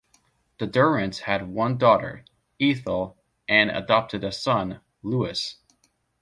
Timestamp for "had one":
1.19-1.77